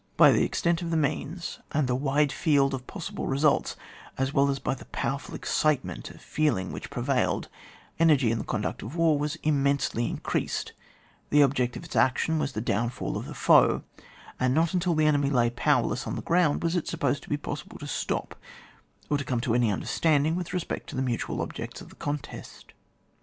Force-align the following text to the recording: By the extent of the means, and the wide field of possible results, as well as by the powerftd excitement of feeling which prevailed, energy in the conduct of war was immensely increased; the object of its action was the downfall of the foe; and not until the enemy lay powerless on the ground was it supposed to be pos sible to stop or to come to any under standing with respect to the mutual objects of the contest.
By 0.17 0.31
the 0.31 0.43
extent 0.43 0.81
of 0.81 0.89
the 0.89 0.97
means, 0.97 1.59
and 1.73 1.87
the 1.87 1.93
wide 1.93 2.31
field 2.31 2.73
of 2.73 2.87
possible 2.87 3.27
results, 3.27 3.75
as 4.17 4.33
well 4.33 4.49
as 4.49 4.57
by 4.57 4.73
the 4.73 4.85
powerftd 4.85 5.35
excitement 5.35 6.09
of 6.09 6.19
feeling 6.19 6.71
which 6.71 6.89
prevailed, 6.89 7.49
energy 7.99 8.31
in 8.31 8.39
the 8.39 8.43
conduct 8.43 8.81
of 8.81 8.95
war 8.95 9.19
was 9.19 9.35
immensely 9.43 10.09
increased; 10.09 10.73
the 11.29 11.43
object 11.43 11.77
of 11.77 11.83
its 11.83 11.95
action 11.95 12.39
was 12.39 12.53
the 12.53 12.61
downfall 12.61 13.15
of 13.15 13.27
the 13.27 13.35
foe; 13.35 13.83
and 14.39 14.55
not 14.55 14.73
until 14.73 14.95
the 14.95 15.05
enemy 15.05 15.29
lay 15.29 15.51
powerless 15.51 16.07
on 16.07 16.15
the 16.15 16.23
ground 16.23 16.63
was 16.63 16.75
it 16.75 16.87
supposed 16.87 17.21
to 17.21 17.29
be 17.29 17.37
pos 17.37 17.61
sible 17.61 17.77
to 17.77 17.85
stop 17.85 18.35
or 19.07 19.19
to 19.19 19.23
come 19.23 19.39
to 19.41 19.53
any 19.53 19.71
under 19.71 19.85
standing 19.85 20.35
with 20.35 20.51
respect 20.51 20.89
to 20.89 20.95
the 20.95 21.03
mutual 21.03 21.43
objects 21.43 21.79
of 21.79 21.89
the 21.89 21.95
contest. 21.95 22.73